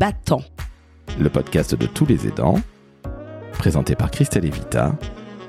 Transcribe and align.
battant. 0.00 0.40
Le 1.20 1.28
podcast 1.28 1.74
de 1.74 1.84
tous 1.84 2.06
les 2.06 2.26
aidants, 2.26 2.58
présenté 3.52 3.94
par 3.94 4.10
Christelle 4.10 4.46
Evita 4.46 4.96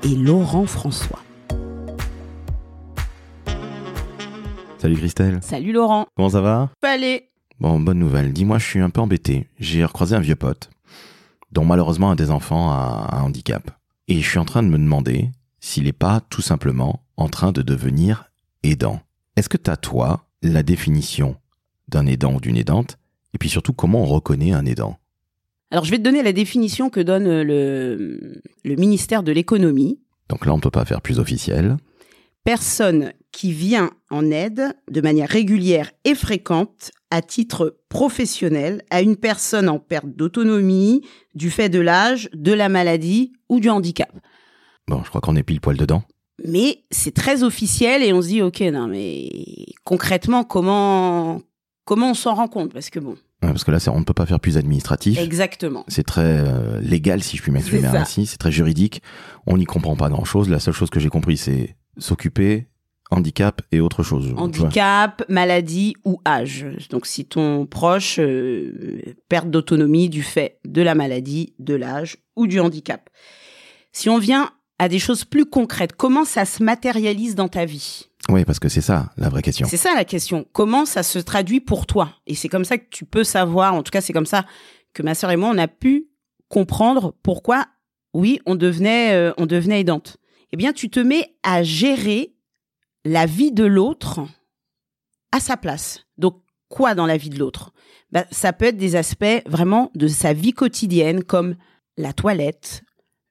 et 0.02 0.14
Laurent 0.14 0.66
François. 0.66 1.20
Salut 4.76 4.96
Christelle. 4.96 5.38
Salut 5.42 5.72
Laurent. 5.72 6.04
Comment 6.14 6.28
ça 6.28 6.42
va? 6.42 6.68
Allez. 6.82 7.30
Bon, 7.60 7.80
bonne 7.80 7.98
nouvelle. 7.98 8.34
Dis-moi, 8.34 8.58
je 8.58 8.66
suis 8.66 8.80
un 8.80 8.90
peu 8.90 9.00
embêté. 9.00 9.48
J'ai 9.58 9.86
recroisé 9.86 10.16
un 10.16 10.20
vieux 10.20 10.36
pote, 10.36 10.68
dont 11.50 11.64
malheureusement 11.64 12.10
un 12.10 12.14
des 12.14 12.30
enfants 12.30 12.72
a 12.72 13.08
un 13.16 13.22
handicap. 13.22 13.70
Et 14.08 14.20
je 14.20 14.28
suis 14.28 14.38
en 14.38 14.44
train 14.44 14.62
de 14.62 14.68
me 14.68 14.76
demander 14.76 15.30
s'il 15.60 15.84
n'est 15.84 15.92
pas 15.92 16.20
tout 16.28 16.42
simplement 16.42 17.00
en 17.16 17.30
train 17.30 17.52
de 17.52 17.62
devenir 17.62 18.30
aidant. 18.64 19.00
Est-ce 19.36 19.48
que 19.48 19.56
tu 19.56 19.70
as, 19.70 19.78
toi, 19.78 20.26
la 20.42 20.62
définition 20.62 21.36
d'un 21.88 22.04
aidant 22.04 22.34
ou 22.34 22.40
d'une 22.40 22.58
aidante? 22.58 22.98
Et 23.34 23.38
puis 23.38 23.48
surtout, 23.48 23.72
comment 23.72 24.02
on 24.02 24.06
reconnaît 24.06 24.52
un 24.52 24.66
aidant? 24.66 24.98
Alors, 25.70 25.84
je 25.84 25.90
vais 25.90 25.98
te 25.98 26.02
donner 26.02 26.22
la 26.22 26.32
définition 26.32 26.90
que 26.90 27.00
donne 27.00 27.42
le, 27.42 28.42
le 28.64 28.76
ministère 28.76 29.22
de 29.22 29.32
l'économie. 29.32 30.00
Donc 30.28 30.44
là, 30.44 30.52
on 30.52 30.56
ne 30.56 30.60
peut 30.62 30.70
pas 30.70 30.84
faire 30.84 31.00
plus 31.00 31.18
officiel. 31.18 31.76
Personne 32.44 33.12
qui 33.30 33.52
vient 33.52 33.90
en 34.10 34.30
aide 34.30 34.74
de 34.90 35.00
manière 35.00 35.28
régulière 35.28 35.90
et 36.04 36.14
fréquente 36.14 36.90
à 37.10 37.22
titre 37.22 37.78
professionnel 37.88 38.82
à 38.90 39.00
une 39.00 39.16
personne 39.16 39.68
en 39.68 39.78
perte 39.78 40.08
d'autonomie 40.08 41.02
du 41.34 41.50
fait 41.50 41.68
de 41.68 41.78
l'âge, 41.78 42.28
de 42.34 42.52
la 42.52 42.68
maladie 42.68 43.32
ou 43.48 43.60
du 43.60 43.70
handicap. 43.70 44.10
Bon, 44.88 45.02
je 45.04 45.08
crois 45.08 45.20
qu'on 45.20 45.36
est 45.36 45.42
pile 45.42 45.60
poil 45.60 45.76
dedans. 45.76 46.02
Mais 46.44 46.84
c'est 46.90 47.14
très 47.14 47.44
officiel 47.44 48.02
et 48.02 48.12
on 48.12 48.20
se 48.20 48.28
dit, 48.28 48.42
ok, 48.42 48.60
non, 48.60 48.88
mais 48.88 49.28
concrètement, 49.84 50.42
comment, 50.42 51.40
comment 51.84 52.10
on 52.10 52.14
s'en 52.14 52.34
rend 52.34 52.48
compte? 52.48 52.72
Parce 52.72 52.90
que 52.90 52.98
bon. 52.98 53.16
parce 53.40 53.64
que 53.64 53.70
là, 53.70 53.78
on 53.88 54.00
ne 54.00 54.04
peut 54.04 54.14
pas 54.14 54.26
faire 54.26 54.40
plus 54.40 54.56
administratif. 54.56 55.18
Exactement. 55.18 55.84
C'est 55.88 56.06
très 56.06 56.22
euh, 56.22 56.80
légal, 56.80 57.22
si 57.22 57.36
je 57.36 57.42
puis 57.42 57.52
m'exprimer 57.52 57.86
ainsi. 57.88 58.26
C'est 58.26 58.38
très 58.38 58.52
juridique. 58.52 59.02
On 59.46 59.56
n'y 59.56 59.64
comprend 59.64 59.96
pas 59.96 60.08
grand-chose. 60.08 60.48
La 60.48 60.60
seule 60.60 60.74
chose 60.74 60.90
que 60.90 61.00
j'ai 61.00 61.08
compris, 61.08 61.36
c'est 61.36 61.76
s'occuper, 61.98 62.68
handicap 63.10 63.62
et 63.70 63.80
autre 63.80 64.02
chose. 64.02 64.32
Handicap, 64.36 65.22
maladie 65.28 65.94
ou 66.04 66.20
âge. 66.26 66.66
Donc 66.90 67.06
si 67.06 67.24
ton 67.24 67.66
proche 67.66 68.18
euh, 68.18 69.02
perd 69.28 69.50
d'autonomie 69.50 70.08
du 70.08 70.22
fait 70.22 70.58
de 70.64 70.82
la 70.82 70.94
maladie, 70.94 71.54
de 71.58 71.74
l'âge 71.74 72.16
ou 72.36 72.46
du 72.46 72.60
handicap. 72.60 73.10
Si 73.92 74.08
on 74.08 74.18
vient 74.18 74.50
à 74.78 74.88
des 74.88 74.98
choses 74.98 75.24
plus 75.24 75.44
concrètes, 75.44 75.92
comment 75.94 76.24
ça 76.24 76.44
se 76.44 76.62
matérialise 76.62 77.34
dans 77.34 77.48
ta 77.48 77.64
vie? 77.66 78.08
Oui, 78.28 78.44
parce 78.44 78.60
que 78.60 78.68
c'est 78.68 78.80
ça 78.80 79.10
la 79.16 79.28
vraie 79.28 79.42
question. 79.42 79.66
C'est 79.68 79.76
ça 79.76 79.94
la 79.94 80.04
question. 80.04 80.46
Comment 80.52 80.86
ça 80.86 81.02
se 81.02 81.18
traduit 81.18 81.60
pour 81.60 81.86
toi? 81.86 82.10
Et 82.26 82.34
c'est 82.34 82.48
comme 82.48 82.64
ça 82.64 82.78
que 82.78 82.88
tu 82.90 83.04
peux 83.04 83.24
savoir, 83.24 83.74
en 83.74 83.82
tout 83.82 83.90
cas 83.90 84.00
c'est 84.00 84.12
comme 84.12 84.26
ça 84.26 84.46
que 84.92 85.02
ma 85.02 85.14
sœur 85.14 85.30
et 85.30 85.36
moi, 85.36 85.50
on 85.52 85.58
a 85.58 85.68
pu 85.68 86.08
comprendre 86.48 87.14
pourquoi, 87.22 87.66
oui, 88.14 88.40
on 88.46 88.54
devenait, 88.54 89.14
euh, 89.14 89.32
on 89.38 89.46
devenait 89.46 89.80
aidante 89.80 90.18
eh 90.52 90.56
bien, 90.56 90.72
tu 90.72 90.90
te 90.90 91.00
mets 91.00 91.34
à 91.42 91.62
gérer 91.62 92.34
la 93.04 93.26
vie 93.26 93.52
de 93.52 93.64
l'autre 93.64 94.20
à 95.32 95.40
sa 95.40 95.56
place. 95.56 96.04
Donc, 96.18 96.42
quoi 96.68 96.94
dans 96.94 97.06
la 97.06 97.16
vie 97.16 97.30
de 97.30 97.38
l'autre? 97.38 97.72
Bah, 98.12 98.26
Ça 98.30 98.52
peut 98.52 98.66
être 98.66 98.76
des 98.76 98.94
aspects 98.94 99.42
vraiment 99.46 99.90
de 99.94 100.06
sa 100.06 100.34
vie 100.34 100.52
quotidienne, 100.52 101.24
comme 101.24 101.56
la 101.96 102.12
toilette, 102.12 102.82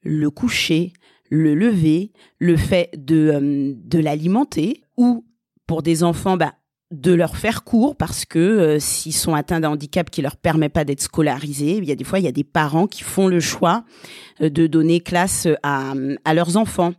le 0.01 0.31
coucher, 0.31 0.93
le 1.29 1.53
lever, 1.53 2.11
le 2.39 2.57
fait 2.57 2.89
de, 2.97 3.31
euh, 3.33 3.73
de 3.77 3.99
l'alimenter, 3.99 4.80
ou 4.97 5.25
pour 5.67 5.83
des 5.83 6.03
enfants, 6.03 6.37
bah, 6.37 6.53
de 6.91 7.13
leur 7.13 7.37
faire 7.37 7.63
cours 7.63 7.95
parce 7.95 8.25
que 8.25 8.39
euh, 8.39 8.79
s'ils 8.79 9.13
sont 9.13 9.33
atteints 9.33 9.61
d'un 9.61 9.71
handicap 9.71 10.09
qui 10.09 10.21
leur 10.21 10.35
permet 10.35 10.69
pas 10.69 10.83
d'être 10.83 11.01
scolarisés, 11.01 11.77
il 11.77 11.85
y 11.85 11.91
a 11.91 11.95
des 11.95 12.03
fois 12.03 12.19
il 12.19 12.25
y 12.25 12.27
a 12.27 12.33
des 12.33 12.43
parents 12.43 12.87
qui 12.87 13.03
font 13.03 13.27
le 13.27 13.39
choix 13.39 13.85
euh, 14.41 14.49
de 14.49 14.67
donner 14.67 14.99
classe 14.99 15.47
à, 15.63 15.93
à 16.25 16.33
leurs 16.33 16.57
enfants. 16.57 16.93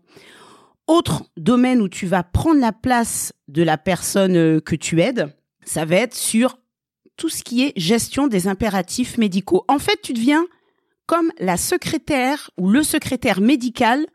Autre 0.87 1.25
domaine 1.37 1.81
où 1.81 1.89
tu 1.89 2.07
vas 2.07 2.23
prendre 2.23 2.61
la 2.61 2.73
place 2.73 3.33
de 3.49 3.63
la 3.63 3.77
personne 3.77 4.37
euh, 4.37 4.61
que 4.61 4.75
tu 4.75 5.01
aides, 5.03 5.35
ça 5.65 5.85
va 5.85 5.97
être 5.97 6.15
sur 6.15 6.59
tout 7.17 7.29
ce 7.29 7.45
qui 7.45 7.63
est 7.63 7.73
gestion 7.77 8.27
des 8.27 8.49
impératifs 8.49 9.19
médicaux. 9.19 9.65
En 9.69 9.79
fait, 9.79 10.01
tu 10.03 10.15
deviens 10.15 10.45
comme 11.07 11.31
la 11.39 11.59
secrétaire 11.59 12.51
ou 12.57 12.71
le 12.71 12.83
secrétaire 12.83 13.41
médical 13.41 14.07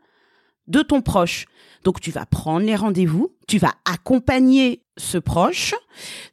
de 0.68 0.82
ton 0.82 1.02
proche. 1.02 1.46
Donc 1.84 2.00
tu 2.00 2.10
vas 2.10 2.26
prendre 2.26 2.66
les 2.66 2.76
rendez-vous, 2.76 3.34
tu 3.46 3.58
vas 3.58 3.74
accompagner 3.84 4.82
ce 4.96 5.18
proche, 5.18 5.74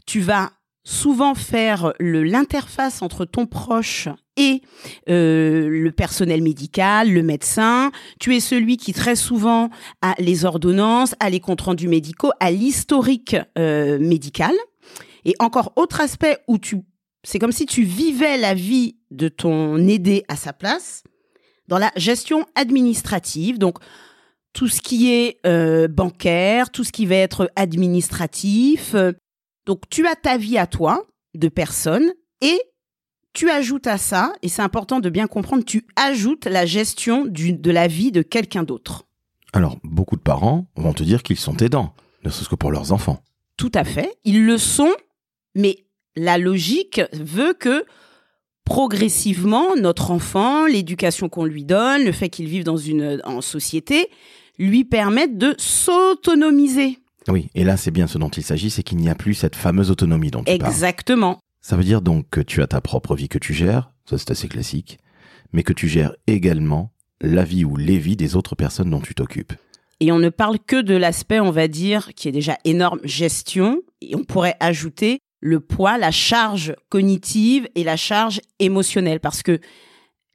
tu 0.06 0.19
vas 0.19 0.51
souvent 0.84 1.34
faire 1.34 1.94
l'interface 2.00 3.01
entre 3.01 3.25
ton 3.25 3.47
proche 3.47 4.07
et 4.38 4.62
euh, 5.09 5.68
le 5.68 5.91
personnel 5.91 6.44
médical, 6.44 7.12
le 7.12 7.23
médecin. 7.23 7.91
Tu 8.19 8.35
es 8.35 8.40
celui 8.40 8.78
qui 8.78 8.94
très 8.94 9.16
souvent 9.16 9.69
a 10.01 10.13
les 10.19 10.46
ordonnances, 10.46 11.16
a 11.19 11.29
les 11.29 11.40
comptes 11.40 11.62
rendus 11.62 11.88
médicaux, 11.88 12.31
a 12.40 12.52
l'historique 12.52 13.35
euh, 13.57 13.97
médical. 14.00 14.53
Et 15.25 15.34
encore 15.40 15.73
autre 15.75 16.02
aspect 16.02 16.38
où 16.47 16.59
tu, 16.59 16.81
c'est 17.23 17.40
comme 17.40 17.52
si 17.52 17.66
tu 17.66 17.84
vivais 17.84 18.38
la 18.38 18.53
vie 18.53 18.97
de 19.09 19.28
ton 19.28 19.78
aidé 19.88 20.23
à 20.28 20.35
sa 20.35 20.53
place 20.53 21.03
dans 21.67 21.79
la 21.79 21.91
gestion 21.96 22.46
administrative. 22.53 23.57
Donc 23.57 23.79
tout 24.55 24.69
ce 24.69 24.81
qui 24.81 25.11
est 25.11 25.38
euh, 25.45 25.88
bancaire, 25.89 26.71
tout 26.71 26.85
ce 26.85 26.93
qui 26.93 27.05
va 27.05 27.16
être 27.16 27.51
administratif. 27.57 28.95
Donc 29.66 29.81
tu 29.89 30.07
as 30.07 30.16
ta 30.16 30.38
vie 30.38 30.57
à 30.57 30.66
toi 30.66 31.05
de 31.35 31.49
personne 31.49 32.13
et 32.41 32.59
tu 33.33 33.49
ajoutes 33.49 33.85
à 33.85 33.97
ça, 33.97 34.33
et 34.41 34.47
c'est 34.47 34.61
important 34.61 35.01
de 35.01 35.09
bien 35.09 35.27
comprendre, 35.27 35.66
tu 35.66 35.85
ajoutes 35.97 36.45
la 36.45 36.66
gestion 36.66 37.25
du, 37.25 37.51
de 37.51 37.69
la 37.69 37.88
vie 37.88 38.13
de 38.13 38.21
quelqu'un 38.21 38.63
d'autre. 38.63 39.03
Alors, 39.51 39.77
beaucoup 39.83 40.16
de 40.16 40.21
parents 40.21 40.67
vont 40.77 40.93
te 40.93 41.03
dire 41.03 41.22
qu'ils 41.22 41.37
sont 41.37 41.57
aidants, 41.57 41.93
ne 42.23 42.29
serait-ce 42.29 42.47
que 42.47 42.55
pour 42.55 42.72
leurs 42.72 42.93
enfants. 42.93 43.22
Tout 43.57 43.72
à 43.73 43.83
fait, 43.83 44.16
ils 44.23 44.45
le 44.45 44.57
sont, 44.57 44.93
mais 45.53 45.85
la 46.16 46.37
logique 46.37 47.01
veut 47.11 47.53
que 47.53 47.83
progressivement, 48.63 49.75
notre 49.75 50.11
enfant, 50.11 50.66
l'éducation 50.66 51.27
qu'on 51.27 51.45
lui 51.45 51.66
donne, 51.66 52.05
le 52.05 52.13
fait 52.13 52.29
qu'il 52.29 52.47
vive 52.47 52.63
dans 52.63 52.77
une 52.77 53.22
en 53.25 53.41
société, 53.41 54.09
lui 54.57 54.85
permettent 54.85 55.38
de 55.38 55.55
s'autonomiser. 55.57 56.99
Oui, 57.27 57.49
et 57.55 57.63
là 57.63 57.77
c'est 57.77 57.91
bien 57.91 58.07
ce 58.07 58.17
dont 58.17 58.29
il 58.29 58.43
s'agit, 58.43 58.69
c'est 58.69 58.83
qu'il 58.83 58.97
n'y 58.97 59.09
a 59.09 59.16
plus 59.16 59.33
cette 59.33 59.55
fameuse 59.55 59.91
autonomie 59.91 60.31
dont 60.31 60.43
tu 60.43 60.57
parles. 60.57 60.71
Exactement. 60.71 61.39
Ça 61.61 61.75
veut 61.75 61.83
dire 61.83 62.01
donc 62.01 62.29
que 62.29 62.41
tu 62.41 62.61
as 62.61 62.67
ta 62.67 62.81
propre 62.81 63.16
vie 63.16 63.27
que 63.27 63.39
tu 63.39 63.53
gères, 63.53 63.91
ça 64.07 64.17
c'est 64.17 64.31
assez 64.31 64.47
classique, 64.47 64.99
mais 65.51 65.63
que 65.63 65.73
tu 65.73 65.88
gères 65.88 66.16
également 66.27 66.91
la 67.21 67.43
vie 67.43 67.66
ou 67.66 67.75
les 67.75 67.97
vies 67.97 68.16
des 68.16 68.35
autres 68.35 68.55
personnes 68.55 68.89
dont 68.89 69.01
tu 69.01 69.16
t'occupes. 69.16 69.53
Et 69.99 70.11
on 70.11 70.19
ne 70.19 70.29
parle 70.29 70.59
que 70.59 70.81
de 70.81 70.95
l'aspect, 70.95 71.39
on 71.39 71.51
va 71.51 71.67
dire, 71.67 72.13
qui 72.16 72.27
est 72.27 72.33
déjà 72.33 72.57
énorme, 72.66 72.99
gestion, 73.03 73.81
et 74.01 74.16
on 74.16 74.23
pourrait 74.23 74.57
ajouter 74.59 75.19
le 75.39 75.59
poids, 75.59 75.97
la 75.97 76.11
charge 76.11 76.75
cognitive 76.89 77.69
et 77.75 77.83
la 77.83 77.95
charge 77.95 78.41
émotionnelle, 78.59 79.19
parce 79.19 79.41
que 79.41 79.59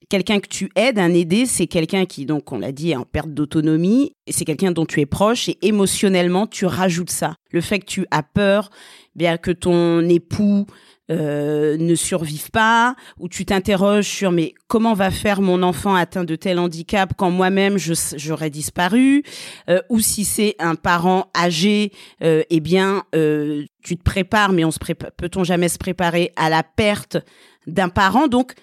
quelqu'un 0.08 0.40
que 0.40 0.48
tu 0.48 0.70
aides, 0.76 0.98
un 0.98 1.12
aidé, 1.12 1.46
c'est 1.46 1.66
quelqu'un 1.66 2.06
qui, 2.06 2.26
donc, 2.26 2.50
on 2.52 2.58
l'a 2.58 2.72
dit, 2.72 2.90
est 2.90 2.96
en 2.96 3.04
perte 3.04 3.30
d'autonomie, 3.30 4.12
c'est 4.28 4.44
quelqu'un 4.44 4.72
dont 4.72 4.86
tu 4.86 5.00
es 5.00 5.06
proche, 5.06 5.48
et 5.48 5.58
émotionnellement, 5.62 6.46
tu 6.46 6.66
rajoutes 6.66 7.10
ça. 7.10 7.34
Le 7.52 7.60
fait 7.60 7.78
que 7.80 7.86
tu 7.86 8.06
as 8.10 8.22
peur, 8.22 8.70
bien 9.14 9.36
que 9.36 9.50
ton 9.50 10.08
époux 10.08 10.66
euh, 11.10 11.76
ne 11.76 11.96
survive 11.96 12.50
pas, 12.52 12.94
ou 13.18 13.28
tu 13.28 13.44
t'interroges 13.44 14.06
sur 14.06 14.30
mais 14.30 14.54
comment 14.68 14.94
va 14.94 15.10
faire 15.10 15.40
mon 15.40 15.64
enfant 15.64 15.96
atteint 15.96 16.22
de 16.22 16.36
tel 16.36 16.60
handicap 16.60 17.14
quand 17.16 17.32
moi-même 17.32 17.78
j'aurais 17.78 18.50
disparu, 18.50 19.24
euh, 19.68 19.80
ou 19.88 19.98
si 19.98 20.24
c'est 20.24 20.54
un 20.60 20.76
parent 20.76 21.26
âgé, 21.36 21.90
euh, 22.22 22.44
eh 22.48 22.60
bien 22.60 23.02
tu 23.12 23.96
te 23.96 24.02
prépares, 24.04 24.52
mais 24.52 24.64
on 24.64 24.70
peut-on 24.70 25.42
jamais 25.42 25.68
se 25.68 25.78
préparer 25.78 26.32
à 26.36 26.48
la 26.48 26.62
perte 26.62 27.16
d'un 27.66 27.88
parent? 27.88 28.28
Donc 28.28 28.54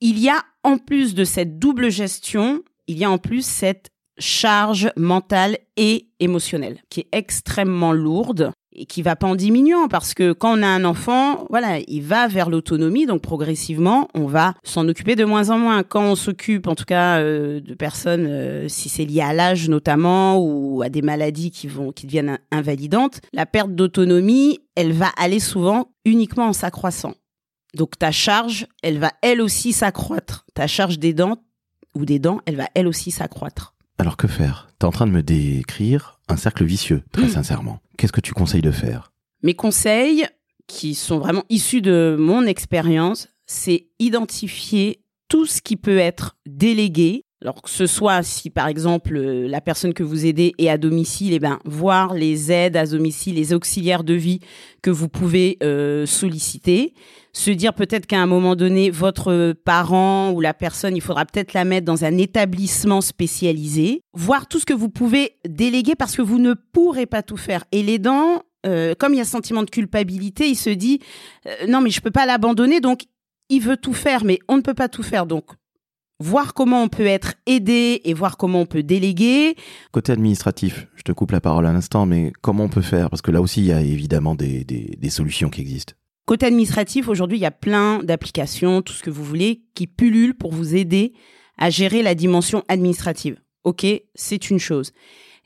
il 0.00 0.18
y 0.18 0.28
a 0.28 0.42
en 0.62 0.78
plus 0.78 1.14
de 1.14 1.24
cette 1.24 1.58
double 1.58 1.90
gestion, 1.90 2.62
il 2.86 2.98
y 2.98 3.04
a 3.04 3.10
en 3.10 3.18
plus 3.18 3.44
cette 3.44 3.90
charge 4.18 4.90
mentale 4.96 5.58
et 5.76 6.08
émotionnelle 6.20 6.78
qui 6.90 7.00
est 7.00 7.08
extrêmement 7.12 7.92
lourde 7.92 8.52
et 8.72 8.86
qui 8.86 9.02
va 9.02 9.16
pas 9.16 9.26
en 9.26 9.34
diminuant 9.34 9.88
parce 9.88 10.14
que 10.14 10.32
quand 10.32 10.58
on 10.58 10.62
a 10.62 10.66
un 10.66 10.84
enfant, 10.84 11.46
voilà, 11.50 11.78
il 11.88 12.02
va 12.02 12.28
vers 12.28 12.48
l'autonomie, 12.48 13.06
donc 13.06 13.22
progressivement, 13.22 14.08
on 14.14 14.26
va 14.26 14.54
s'en 14.62 14.88
occuper 14.88 15.16
de 15.16 15.24
moins 15.24 15.50
en 15.50 15.58
moins. 15.58 15.82
Quand 15.82 16.02
on 16.02 16.14
s'occupe, 16.14 16.68
en 16.68 16.74
tout 16.74 16.84
cas, 16.84 17.18
euh, 17.18 17.60
de 17.60 17.74
personnes, 17.74 18.26
euh, 18.28 18.68
si 18.68 18.88
c'est 18.88 19.04
lié 19.04 19.20
à 19.20 19.32
l'âge 19.32 19.68
notamment 19.68 20.38
ou 20.38 20.82
à 20.82 20.88
des 20.90 21.02
maladies 21.02 21.50
qui 21.50 21.66
vont, 21.66 21.90
qui 21.90 22.06
deviennent 22.06 22.38
invalidantes, 22.52 23.20
la 23.32 23.46
perte 23.46 23.74
d'autonomie, 23.74 24.60
elle 24.76 24.92
va 24.92 25.10
aller 25.16 25.40
souvent 25.40 25.90
uniquement 26.04 26.46
en 26.46 26.52
s'accroissant. 26.52 27.14
Donc 27.74 27.98
ta 27.98 28.10
charge, 28.10 28.66
elle 28.82 28.98
va 28.98 29.12
elle 29.22 29.40
aussi 29.40 29.72
s'accroître. 29.72 30.46
Ta 30.54 30.66
charge 30.66 30.98
des 30.98 31.12
dents 31.12 31.38
ou 31.94 32.04
des 32.04 32.18
dents, 32.18 32.40
elle 32.46 32.56
va 32.56 32.68
elle 32.74 32.86
aussi 32.86 33.10
s'accroître. 33.10 33.74
Alors 33.98 34.16
que 34.16 34.28
faire? 34.28 34.68
Tu 34.78 34.84
es 34.84 34.88
en 34.88 34.92
train 34.92 35.06
de 35.06 35.12
me 35.12 35.22
décrire 35.22 36.20
un 36.28 36.36
cercle 36.36 36.64
vicieux, 36.64 37.02
très 37.12 37.26
hmm. 37.26 37.30
sincèrement. 37.30 37.80
Qu'est-ce 37.96 38.12
que 38.12 38.20
tu 38.20 38.32
conseilles 38.32 38.62
de 38.62 38.70
faire? 38.70 39.12
Mes 39.42 39.54
conseils, 39.54 40.26
qui 40.68 40.94
sont 40.94 41.18
vraiment 41.18 41.44
issus 41.48 41.80
de 41.82 42.16
mon 42.16 42.44
expérience, 42.44 43.28
c'est 43.46 43.88
identifier 43.98 45.02
tout 45.26 45.46
ce 45.46 45.60
qui 45.60 45.76
peut 45.76 45.98
être 45.98 46.36
délégué. 46.46 47.24
Alors 47.40 47.62
que 47.62 47.70
ce 47.70 47.86
soit 47.86 48.24
si 48.24 48.50
par 48.50 48.66
exemple 48.66 49.16
euh, 49.16 49.46
la 49.46 49.60
personne 49.60 49.94
que 49.94 50.02
vous 50.02 50.26
aidez 50.26 50.54
est 50.58 50.68
à 50.68 50.76
domicile, 50.76 51.32
eh 51.34 51.38
ben 51.38 51.60
voir 51.64 52.14
les 52.14 52.50
aides 52.50 52.76
à 52.76 52.84
domicile, 52.84 53.36
les 53.36 53.54
auxiliaires 53.54 54.02
de 54.02 54.14
vie 54.14 54.40
que 54.82 54.90
vous 54.90 55.08
pouvez 55.08 55.56
euh, 55.62 56.04
solliciter, 56.04 56.94
se 57.32 57.52
dire 57.52 57.74
peut-être 57.74 58.06
qu'à 58.06 58.20
un 58.20 58.26
moment 58.26 58.56
donné 58.56 58.90
votre 58.90 59.52
parent 59.52 60.32
ou 60.32 60.40
la 60.40 60.52
personne, 60.52 60.96
il 60.96 61.00
faudra 61.00 61.26
peut-être 61.26 61.52
la 61.52 61.64
mettre 61.64 61.84
dans 61.84 62.04
un 62.04 62.18
établissement 62.18 63.00
spécialisé, 63.00 64.02
voir 64.14 64.48
tout 64.48 64.58
ce 64.58 64.66
que 64.66 64.74
vous 64.74 64.88
pouvez 64.88 65.36
déléguer 65.46 65.94
parce 65.94 66.16
que 66.16 66.22
vous 66.22 66.40
ne 66.40 66.54
pourrez 66.54 67.06
pas 67.06 67.22
tout 67.22 67.36
faire. 67.36 67.62
Et 67.70 67.84
l'aidant, 67.84 68.42
euh, 68.66 68.96
comme 68.98 69.14
il 69.14 69.18
y 69.18 69.20
a 69.20 69.24
sentiment 69.24 69.62
de 69.62 69.70
culpabilité, 69.70 70.48
il 70.48 70.56
se 70.56 70.70
dit 70.70 70.98
non 71.68 71.82
mais 71.82 71.90
je 71.90 72.00
peux 72.00 72.10
pas 72.10 72.26
l'abandonner 72.26 72.80
donc 72.80 73.02
il 73.48 73.60
veut 73.60 73.76
tout 73.76 73.94
faire 73.94 74.24
mais 74.24 74.40
on 74.48 74.56
ne 74.56 74.62
peut 74.62 74.74
pas 74.74 74.88
tout 74.88 75.04
faire. 75.04 75.24
Donc 75.24 75.44
voir 76.20 76.54
comment 76.54 76.82
on 76.82 76.88
peut 76.88 77.06
être 77.06 77.34
aidé 77.46 78.00
et 78.04 78.14
voir 78.14 78.36
comment 78.36 78.60
on 78.62 78.66
peut 78.66 78.82
déléguer. 78.82 79.56
Côté 79.92 80.12
administratif, 80.12 80.86
je 80.96 81.02
te 81.02 81.12
coupe 81.12 81.30
la 81.30 81.40
parole 81.40 81.66
à 81.66 81.72
l'instant, 81.72 82.06
mais 82.06 82.32
comment 82.42 82.64
on 82.64 82.68
peut 82.68 82.82
faire? 82.82 83.10
Parce 83.10 83.22
que 83.22 83.30
là 83.30 83.40
aussi, 83.40 83.60
il 83.60 83.66
y 83.66 83.72
a 83.72 83.80
évidemment 83.80 84.34
des, 84.34 84.64
des, 84.64 84.96
des 84.98 85.10
solutions 85.10 85.48
qui 85.48 85.60
existent. 85.60 85.94
Côté 86.26 86.46
administratif, 86.46 87.08
aujourd'hui, 87.08 87.38
il 87.38 87.42
y 87.42 87.46
a 87.46 87.50
plein 87.50 88.02
d'applications, 88.02 88.82
tout 88.82 88.92
ce 88.92 89.02
que 89.02 89.10
vous 89.10 89.24
voulez, 89.24 89.62
qui 89.74 89.86
pullulent 89.86 90.36
pour 90.36 90.52
vous 90.52 90.74
aider 90.74 91.14
à 91.56 91.70
gérer 91.70 92.02
la 92.02 92.14
dimension 92.14 92.64
administrative. 92.68 93.40
Ok, 93.64 93.86
c'est 94.14 94.50
une 94.50 94.58
chose. 94.58 94.92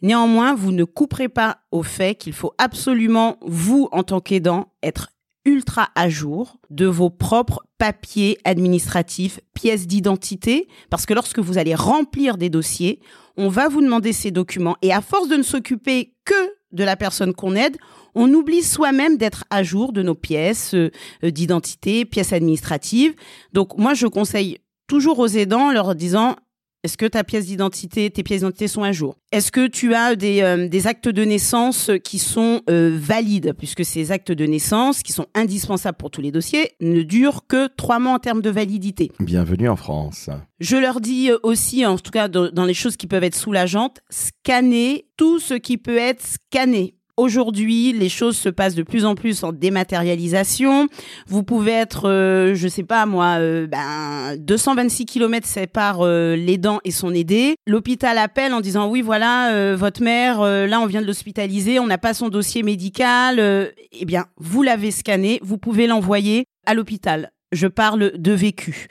Néanmoins, 0.03 0.55
vous 0.55 0.73
ne 0.73 0.83
couperez 0.83 1.29
pas 1.29 1.61
au 1.71 1.85
fait 1.85 2.17
qu'il 2.17 2.33
faut 2.33 2.53
absolument, 2.59 3.39
vous, 3.47 3.89
en 3.93 4.03
tant 4.03 4.21
qu'aidant, 4.21 4.73
être 4.83 5.11
ultra 5.45 5.89
à 5.95 6.09
jour 6.09 6.59
de 6.71 6.87
vos 6.87 7.11
propres 7.11 7.65
papiers 7.79 8.39
administratifs, 8.45 9.41
pièces 9.55 9.87
d'identité, 9.87 10.69
parce 10.91 11.07
que 11.07 11.15
lorsque 11.15 11.39
vous 11.39 11.59
allez 11.59 11.75
remplir 11.75 12.37
des 12.39 12.51
dossiers, 12.51 13.01
on 13.37 13.49
va 13.49 13.69
vous 13.69 13.81
demander 13.81 14.13
ces 14.13 14.31
documents 14.31 14.77
et 14.83 14.93
à 14.93 15.01
force 15.01 15.29
de 15.29 15.37
ne 15.37 15.43
s'occuper 15.43 16.15
que 16.25 16.35
de 16.73 16.85
la 16.85 16.97
personne 16.97 17.35
qu'on 17.35 17.55
aide, 17.55 17.77
on 18.15 18.33
oublie 18.33 18.63
soi-même 18.63 19.17
d'être 19.17 19.45
à 19.51 19.63
jour 19.63 19.93
de 19.93 20.03
nos 20.03 20.15
pièces 20.15 20.75
euh, 20.75 20.91
d'identité, 21.23 22.05
pièces 22.05 22.33
administratives. 22.33 23.15
Donc 23.53 23.77
moi, 23.79 23.95
je 23.95 24.07
conseille 24.07 24.59
toujours 24.87 25.19
aux 25.19 25.29
aidants 25.29 25.73
leur 25.73 25.95
disant 25.95 26.37
est-ce 26.85 26.97
que 26.97 27.07
ta 27.07 27.23
pièce 27.23 27.47
d'identité, 27.47 28.11
tes 28.11 28.25
pièces 28.25 28.41
d'identité 28.41 28.67
sont 28.67 28.83
à 28.83 28.91
jour? 28.91 29.17
Est-ce 29.31 29.53
que 29.53 29.69
tu 29.69 29.95
as 29.95 30.17
des, 30.17 30.43
euh, 30.43 30.69
des, 30.69 30.89
actes 30.89 31.09
de 31.09 31.23
naissance 31.23 31.93
qui 32.03 32.19
sont 32.19 32.63
euh, 32.69 32.97
valides? 33.01 33.55
Puisque 33.57 33.85
ces 33.85 34.11
actes 34.11 34.33
de 34.33 34.45
naissance, 34.47 35.03
qui 35.05 35.13
sont 35.13 35.27
indispensables 35.35 35.97
pour 35.97 36.11
tous 36.11 36.21
les 36.21 36.33
dossiers, 36.33 36.73
ne 36.81 37.03
durent 37.03 37.47
que 37.47 37.69
trois 37.77 38.01
mois 38.01 38.15
en 38.15 38.19
termes 38.19 38.43
de 38.43 38.51
validité. 38.51 39.13
Bienvenue 39.21 39.69
en 39.69 39.77
France. 39.77 40.29
Je 40.59 40.77
leur 40.77 41.01
dis 41.01 41.31
aussi, 41.45 41.87
en 41.87 41.97
tout 41.99 42.11
cas 42.11 42.27
dans 42.29 42.65
les 42.65 42.75
choses 42.75 42.97
qui 42.97 43.07
peuvent 43.07 43.25
être 43.25 43.37
soulageantes, 43.37 44.01
scanner 44.11 45.07
tout 45.17 45.39
ce 45.39 45.55
qui 45.55 45.79
peut 45.79 45.99
être 45.99 46.23
scanné. 46.23 46.97
Aujourd'hui, 47.19 47.93
les 47.93 48.09
choses 48.09 48.39
se 48.39 48.49
passent 48.49 48.75
de 48.75 48.83
plus 48.83 49.05
en 49.05 49.15
plus 49.15 49.45
en 49.45 49.53
dématérialisation. 49.53 50.89
Vous 51.27 51.43
pouvez 51.43 51.73
être, 51.73 52.09
euh, 52.09 52.55
je 52.55 52.67
sais 52.69 52.85
pas 52.85 53.05
moi, 53.05 53.37
euh, 53.39 53.67
ben 53.67 54.35
226 54.39 55.05
km 55.05 55.47
séparent 55.47 56.07
euh, 56.07 56.37
l'aidant 56.37 56.81
et 56.85 56.91
son 56.91 57.13
aidé. 57.13 57.57
L'hôpital 57.67 58.17
appelle 58.17 58.55
en 58.55 58.63
disant 58.63 58.89
oui 58.89 59.03
voilà 59.03 59.53
euh, 59.53 59.77
votre 59.77 60.03
mère, 60.03 60.41
euh, 60.41 60.67
là 60.67 60.81
on 60.81 60.87
vient 60.87 61.03
de 61.03 61.07
l'hospitaliser, 61.07 61.79
on 61.79 61.87
n'a 61.87 61.99
pas 61.99 62.15
son 62.15 62.31
dossier 62.31 62.63
médical. 62.63 63.39
eh 63.39 64.05
bien, 64.07 64.25
vous 64.39 64.63
l'avez 64.63 64.91
scanné, 64.91 65.39
vous 65.43 65.59
pouvez 65.59 65.87
l'envoyer 65.87 66.47
à 66.65 66.73
l'hôpital. 66.73 67.31
Je 67.53 67.67
parle 67.67 68.13
de 68.17 68.33
vécu. 68.33 68.89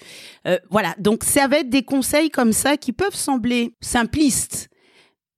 voilà, 0.69 0.93
donc 0.99 1.23
ça 1.23 1.47
va 1.47 1.57
être 1.57 1.69
des 1.69 1.81
conseils 1.81 2.29
comme 2.29 2.53
ça 2.53 2.77
qui 2.77 2.93
peuvent 2.93 3.15
sembler 3.15 3.73
simplistes 3.81 4.70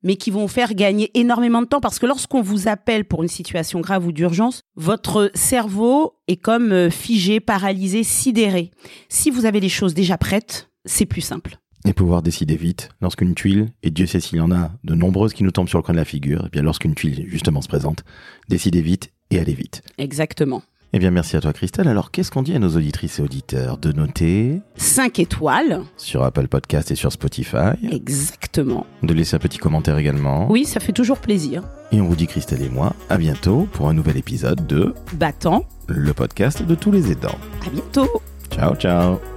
mais 0.04 0.16
qui 0.16 0.32
vont 0.32 0.48
faire 0.48 0.74
gagner 0.74 1.12
énormément 1.14 1.62
de 1.62 1.68
temps 1.68 1.82
parce 1.82 2.00
que 2.00 2.06
lorsqu'on 2.06 2.42
vous 2.42 2.68
appelle 2.68 3.06
pour 3.06 3.24
une 3.24 3.30
situation 3.30 3.80
grave 3.80 4.06
ou 4.06 4.12
d'urgence, 4.12 4.62
votre 4.76 5.32
cerveau 5.34 6.16
est 6.28 6.38
comme 6.38 6.72
euh, 6.72 6.90
figé, 6.90 7.40
paralysé, 7.40 8.04
sidéré. 8.04 8.72
Si 9.10 9.30
vous 9.30 9.46
avez 9.46 9.60
les 9.60 9.70
choses 9.70 9.94
déjà 9.94 10.18
prêtes, 10.18 10.70
c'est 10.86 11.06
plus 11.06 11.22
simple. 11.22 11.58
Et 11.86 11.94
pouvoir 11.94 12.22
décider 12.22 12.56
vite 12.56 12.90
lorsqu'une 13.02 13.36
tuile, 13.36 13.70
et 13.84 13.90
Dieu 13.90 14.06
sait 14.06 14.22
s'il 14.22 14.38
y 14.38 14.42
en 14.42 14.52
a 14.52 14.72
de 14.86 14.96
nombreuses 14.96 15.34
qui 15.34 15.44
nous 15.44 15.52
tombent 15.52 15.68
sur 15.68 15.80
le 15.80 15.84
coin 15.84 15.94
de 15.94 16.00
la 16.00 16.06
figure, 16.06 16.46
et 16.46 16.50
bien 16.50 16.62
lorsqu'une 16.62 16.96
tuile 16.96 17.26
justement 17.28 17.62
se 17.62 17.68
présente, 17.68 18.06
décider 18.48 18.82
vite 18.82 19.12
et 19.32 19.40
aller 19.40 19.54
vite. 19.54 19.82
Exactement. 19.98 20.64
Eh 20.96 21.00
bien, 21.00 21.10
merci 21.10 21.36
à 21.36 21.42
toi, 21.42 21.54
Christelle. 21.54 21.88
Alors, 21.88 22.12
qu'est-ce 22.12 22.30
qu'on 22.30 22.44
dit 22.44 22.56
à 22.56 22.60
nos 22.60 22.70
auditrices 22.70 23.18
et 23.18 23.24
auditeurs 23.24 23.80
De 23.80 23.92
noter 23.92 24.62
5 24.76 25.18
étoiles 25.18 25.82
sur 25.98 26.24
Apple 26.24 26.48
Podcast 26.48 26.92
et 26.92 26.96
sur 26.96 27.12
Spotify. 27.12 27.74
Exactement. 27.92 28.86
De 29.02 29.12
laisser 29.14 29.36
un 29.36 29.40
petit 29.40 29.58
commentaire 29.58 29.98
également. 29.98 30.52
Oui, 30.52 30.66
ça 30.66 30.80
fait 30.80 30.92
toujours 30.92 31.18
plaisir. 31.18 31.64
Et 31.92 32.00
on 32.00 32.06
vous 32.08 32.16
dit, 32.16 32.28
Christelle 32.28 32.62
et 32.62 32.70
moi, 32.70 32.94
à 33.10 33.18
bientôt 33.18 33.68
pour 33.74 33.90
un 33.90 33.94
nouvel 33.94 34.18
épisode 34.18 34.68
de 34.68 34.94
Battant, 35.16 35.66
le 35.88 36.14
podcast 36.14 36.64
de 36.64 36.76
tous 36.76 36.92
les 36.92 37.12
aidants. 37.12 37.40
À 37.66 37.70
bientôt. 37.72 38.10
Ciao, 38.52 38.76
ciao. 38.76 39.33